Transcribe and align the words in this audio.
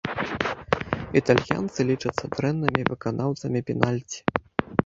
Італьянцы 1.21 1.79
лічацца 1.91 2.25
дрэннымі 2.37 2.81
выканаўцамі 2.91 3.59
пенальці. 3.69 4.19